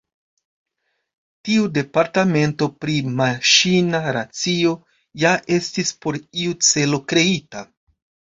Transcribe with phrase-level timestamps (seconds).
[1.49, 4.73] Tiu departemento pri Maŝina Racio
[5.25, 7.65] ja estis por iu celo kreita.